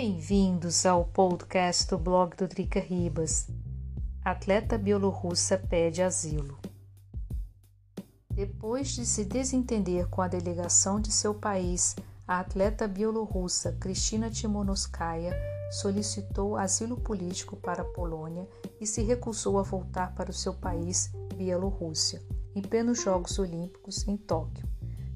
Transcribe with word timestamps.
Bem-vindos 0.00 0.86
ao 0.86 1.04
podcast 1.06 1.88
do 1.88 1.98
blog 1.98 2.36
do 2.36 2.46
Drica 2.46 2.78
Ribas. 2.78 3.48
Atleta 4.24 4.78
bielorrussa 4.78 5.58
pede 5.58 6.02
asilo. 6.02 6.56
Depois 8.30 8.90
de 8.90 9.04
se 9.04 9.24
desentender 9.24 10.06
com 10.06 10.22
a 10.22 10.28
delegação 10.28 11.00
de 11.00 11.10
seu 11.10 11.34
país, 11.34 11.96
a 12.28 12.38
atleta 12.38 12.86
bielorrussa 12.86 13.72
Kristina 13.72 14.30
Timonoskaya 14.30 15.36
solicitou 15.72 16.56
asilo 16.56 16.96
político 17.00 17.56
para 17.56 17.82
a 17.82 17.92
Polônia 17.92 18.48
e 18.80 18.86
se 18.86 19.02
recusou 19.02 19.58
a 19.58 19.64
voltar 19.64 20.14
para 20.14 20.30
o 20.30 20.32
seu 20.32 20.54
país, 20.54 21.10
Bielorrússia, 21.34 22.22
em 22.54 22.62
plenos 22.62 23.02
Jogos 23.02 23.36
Olímpicos 23.36 24.06
em 24.06 24.16
Tóquio. 24.16 24.64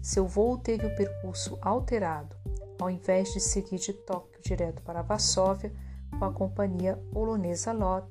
Seu 0.00 0.26
voo 0.26 0.56
teve 0.56 0.86
o 0.86 0.96
percurso 0.96 1.58
alterado. 1.60 2.39
Ao 2.80 2.88
invés 2.88 3.32
de 3.34 3.40
seguir 3.40 3.78
de 3.78 3.92
Tóquio 3.92 4.40
direto 4.42 4.80
para 4.82 5.02
Varsóvia, 5.02 5.70
com 6.18 6.24
a 6.24 6.32
companhia 6.32 6.96
polonesa 7.12 7.72
LOT, 7.72 8.08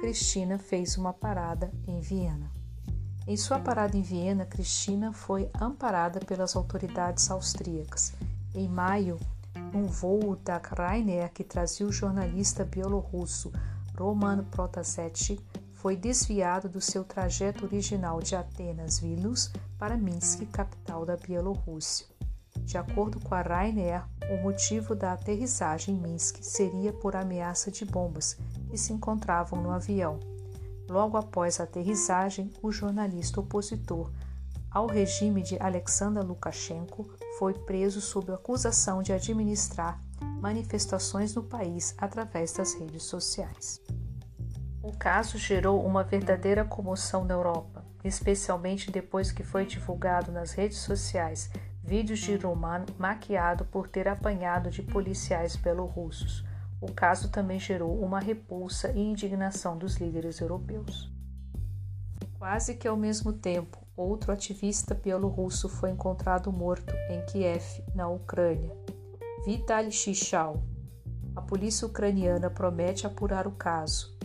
Cristina 0.00 0.58
fez 0.58 0.96
uma 0.96 1.12
parada 1.12 1.72
em 1.88 2.00
Viena. 2.00 2.50
Em 3.26 3.36
sua 3.36 3.58
parada 3.58 3.96
em 3.96 4.02
Viena, 4.02 4.46
Cristina 4.46 5.12
foi 5.12 5.50
amparada 5.60 6.20
pelas 6.20 6.54
autoridades 6.54 7.30
austríacas. 7.30 8.12
Em 8.54 8.68
maio, 8.68 9.18
um 9.74 9.86
voo 9.86 10.36
da 10.36 10.58
Ryanair 10.58 11.32
que 11.32 11.42
trazia 11.42 11.86
o 11.86 11.92
jornalista 11.92 12.64
bielorrusso 12.64 13.52
Roman 13.98 14.44
Protasevich 14.44 15.38
foi 15.72 15.96
desviado 15.96 16.68
do 16.68 16.80
seu 16.80 17.04
trajeto 17.04 17.64
original 17.64 18.20
de 18.20 18.36
Atenas, 18.36 19.00
Vilnius, 19.00 19.50
para 19.78 19.96
Minsk, 19.96 20.46
capital 20.46 21.04
da 21.04 21.16
Bielorrússia. 21.16 22.06
De 22.64 22.78
acordo 22.78 23.20
com 23.20 23.34
a 23.34 23.42
Ryanair, 23.42 24.04
o 24.30 24.42
motivo 24.42 24.94
da 24.94 25.12
aterrissagem 25.12 25.94
em 25.94 26.00
Minsk 26.00 26.38
seria 26.42 26.92
por 26.92 27.14
ameaça 27.16 27.70
de 27.70 27.84
bombas 27.84 28.38
que 28.70 28.78
se 28.78 28.92
encontravam 28.92 29.60
no 29.60 29.70
avião. 29.70 30.18
Logo 30.88 31.16
após 31.16 31.60
a 31.60 31.64
aterrissagem, 31.64 32.50
o 32.62 32.70
jornalista 32.70 33.40
opositor 33.40 34.10
ao 34.70 34.86
regime 34.86 35.42
de 35.42 35.58
Alexander 35.60 36.24
Lukashenko 36.24 37.06
foi 37.38 37.52
preso 37.52 38.00
sob 38.00 38.32
acusação 38.32 39.02
de 39.02 39.12
administrar 39.12 40.00
manifestações 40.40 41.34
no 41.34 41.42
país 41.42 41.94
através 41.98 42.52
das 42.52 42.74
redes 42.74 43.02
sociais. 43.02 43.80
O 44.82 44.90
caso 44.96 45.36
gerou 45.36 45.84
uma 45.84 46.02
verdadeira 46.02 46.64
comoção 46.64 47.24
na 47.24 47.34
Europa, 47.34 47.84
especialmente 48.02 48.90
depois 48.90 49.30
que 49.30 49.44
foi 49.44 49.66
divulgado 49.66 50.32
nas 50.32 50.52
redes 50.52 50.78
sociais 50.78 51.50
vídeos 51.82 52.20
de 52.20 52.36
Roman 52.36 52.86
maquiado 52.98 53.64
por 53.64 53.88
ter 53.88 54.08
apanhado 54.08 54.70
de 54.70 54.82
policiais 54.82 55.56
belorussos. 55.56 56.44
O 56.80 56.92
caso 56.92 57.30
também 57.30 57.58
gerou 57.58 58.02
uma 58.02 58.20
repulsa 58.20 58.90
e 58.92 59.00
indignação 59.00 59.76
dos 59.76 59.96
líderes 59.96 60.40
europeus. 60.40 61.12
Quase 62.38 62.74
que 62.74 62.88
ao 62.88 62.96
mesmo 62.96 63.32
tempo, 63.32 63.78
outro 63.96 64.32
ativista 64.32 64.94
bielorrusso 64.94 65.68
foi 65.68 65.90
encontrado 65.90 66.52
morto 66.52 66.92
em 67.08 67.24
Kiev, 67.26 67.84
na 67.94 68.08
Ucrânia. 68.08 68.74
Vitaly 69.44 69.92
Chichal. 69.92 70.62
A 71.34 71.40
polícia 71.40 71.86
ucraniana 71.86 72.50
promete 72.50 73.06
apurar 73.06 73.46
o 73.46 73.52
caso. 73.52 74.16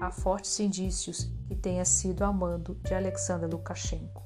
Há 0.00 0.10
fortes 0.10 0.58
indícios 0.60 1.30
que 1.46 1.54
tenha 1.54 1.84
sido 1.84 2.24
a 2.24 2.32
mando 2.32 2.74
de 2.82 2.94
Alexander 2.94 3.48
Lukashenko. 3.48 4.22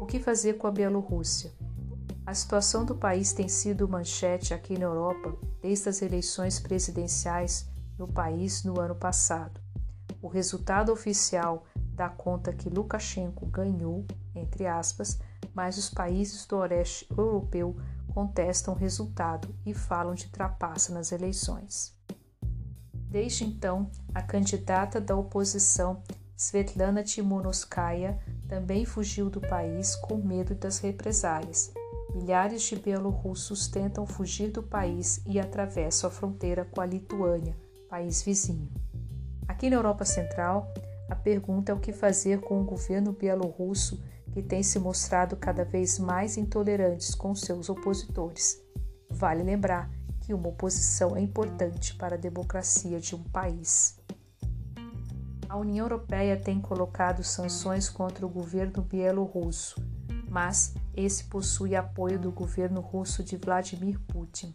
O 0.00 0.06
que 0.06 0.18
fazer 0.18 0.54
com 0.54 0.66
a 0.66 0.70
Bielorrússia? 0.70 1.52
A 2.26 2.34
situação 2.34 2.84
do 2.84 2.94
país 2.94 3.32
tem 3.32 3.48
sido 3.48 3.88
manchete 3.88 4.52
aqui 4.54 4.78
na 4.78 4.84
Europa 4.84 5.34
desde 5.60 5.88
as 5.88 6.02
eleições 6.02 6.60
presidenciais 6.60 7.68
no 7.98 8.06
país 8.06 8.62
no 8.62 8.78
ano 8.78 8.94
passado. 8.94 9.60
O 10.22 10.28
resultado 10.28 10.92
oficial 10.92 11.64
dá 11.94 12.08
conta 12.08 12.52
que 12.52 12.68
Lukashenko 12.68 13.46
ganhou, 13.46 14.06
entre 14.34 14.66
aspas, 14.66 15.18
mas 15.54 15.76
os 15.76 15.90
países 15.90 16.46
do 16.46 16.58
Oeste 16.58 17.06
Europeu 17.10 17.76
contestam 18.14 18.74
o 18.74 18.76
resultado 18.76 19.54
e 19.64 19.72
falam 19.72 20.14
de 20.14 20.28
trapaça 20.28 20.92
nas 20.92 21.12
eleições. 21.12 21.94
Desde 22.92 23.44
então, 23.44 23.90
a 24.14 24.22
candidata 24.22 25.00
da 25.00 25.16
oposição, 25.16 26.02
Svetlana 26.36 27.02
Timonoskaya, 27.02 28.18
também 28.46 28.84
fugiu 28.84 29.28
do 29.28 29.40
país 29.40 29.96
com 29.96 30.16
medo 30.16 30.54
das 30.54 30.78
represálias 30.78 31.72
Milhares 32.14 32.62
de 32.62 32.76
bielorrussos 32.76 33.68
tentam 33.68 34.04
fugir 34.04 34.50
do 34.50 34.62
país 34.62 35.20
e 35.26 35.38
atravessam 35.38 36.08
a 36.08 36.12
fronteira 36.12 36.64
com 36.64 36.80
a 36.80 36.86
Lituânia, 36.86 37.56
país 37.88 38.22
vizinho. 38.22 38.68
Aqui 39.46 39.70
na 39.70 39.76
Europa 39.76 40.04
Central, 40.04 40.72
a 41.08 41.14
pergunta 41.14 41.70
é 41.70 41.74
o 41.74 41.78
que 41.78 41.92
fazer 41.92 42.40
com 42.40 42.60
o 42.60 42.64
governo 42.64 43.12
bielorrusso 43.12 44.02
que 44.32 44.42
tem 44.42 44.62
se 44.62 44.78
mostrado 44.78 45.36
cada 45.36 45.64
vez 45.64 45.98
mais 45.98 46.36
intolerantes 46.36 47.14
com 47.14 47.34
seus 47.34 47.68
opositores. 47.68 48.60
Vale 49.08 49.42
lembrar 49.42 49.90
que 50.20 50.34
uma 50.34 50.48
oposição 50.48 51.16
é 51.16 51.20
importante 51.20 51.94
para 51.94 52.14
a 52.16 52.18
democracia 52.18 52.98
de 53.00 53.14
um 53.14 53.22
país. 53.24 53.98
A 55.48 55.56
União 55.56 55.84
Europeia 55.84 56.36
tem 56.36 56.60
colocado 56.60 57.24
sanções 57.24 57.88
contra 57.88 58.24
o 58.24 58.28
governo 58.28 58.82
bielorrusso 58.82 59.74
mas 60.30 60.72
esse 60.94 61.24
possui 61.24 61.76
apoio 61.76 62.18
do 62.18 62.30
governo 62.30 62.80
russo 62.80 63.22
de 63.22 63.36
Vladimir 63.36 63.98
Putin, 64.00 64.54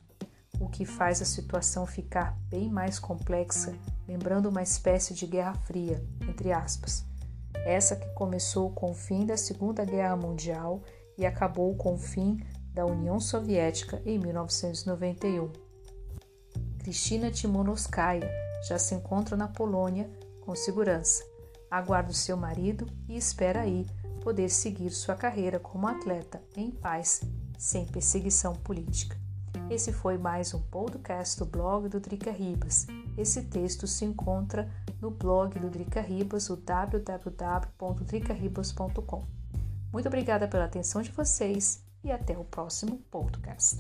o 0.59 0.69
que 0.69 0.85
faz 0.85 1.21
a 1.21 1.25
situação 1.25 1.85
ficar 1.85 2.37
bem 2.49 2.69
mais 2.69 2.99
complexa, 2.99 3.75
lembrando 4.07 4.49
uma 4.49 4.63
espécie 4.63 5.13
de 5.13 5.25
Guerra 5.25 5.53
Fria, 5.65 6.03
entre 6.27 6.51
aspas. 6.51 7.05
Essa 7.65 7.95
que 7.95 8.07
começou 8.13 8.69
com 8.71 8.91
o 8.91 8.95
fim 8.95 9.25
da 9.25 9.37
Segunda 9.37 9.83
Guerra 9.83 10.15
Mundial 10.15 10.81
e 11.17 11.25
acabou 11.25 11.75
com 11.75 11.95
o 11.95 11.97
fim 11.97 12.39
da 12.73 12.85
União 12.85 13.19
Soviética 13.19 14.01
em 14.05 14.19
1991. 14.19 15.51
Kristina 16.79 17.31
Timonoskaya 17.31 18.29
já 18.67 18.77
se 18.77 18.93
encontra 18.93 19.35
na 19.35 19.47
Polônia 19.47 20.09
com 20.41 20.55
segurança. 20.55 21.23
Aguarda 21.71 22.11
o 22.11 22.13
seu 22.13 22.37
marido 22.37 22.85
e 23.09 23.17
espera 23.17 23.61
aí 23.61 23.87
poder 24.25 24.49
seguir 24.49 24.89
sua 24.89 25.13
carreira 25.13 25.59
como 25.59 25.87
atleta 25.87 26.41
em 26.57 26.71
paz, 26.71 27.21
sem 27.59 27.85
perseguição 27.85 28.55
política. 28.55 29.15
Esse 29.69 29.93
foi 29.93 30.17
mais 30.17 30.51
um 30.51 30.59
podcast 30.59 31.37
do 31.37 31.45
blog 31.45 31.87
do 31.87 31.99
Drica 31.99 32.31
Ribas. 32.31 32.87
Esse 33.15 33.43
texto 33.43 33.85
se 33.85 34.03
encontra 34.03 34.67
no 34.99 35.11
blog 35.11 35.59
do 35.59 35.69
Drica 35.69 36.01
Ribas, 36.01 36.49
o 36.49 36.55
www.dricaribas.com. 36.55 39.23
Muito 39.93 40.07
obrigada 40.07 40.47
pela 40.47 40.65
atenção 40.65 41.03
de 41.03 41.11
vocês 41.11 41.83
e 42.03 42.11
até 42.11 42.35
o 42.35 42.43
próximo 42.43 42.97
podcast. 43.11 43.77